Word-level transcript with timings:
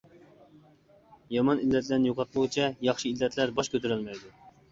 يامان 1.33 1.43
ئىللەتلەرنى 1.65 2.09
يوقاتمىغۇچە، 2.11 2.71
ياخشى 2.89 3.09
ئىللەتلەر 3.13 3.53
باش 3.61 3.73
كۆتۈرەلمەيدۇ. 3.75 4.35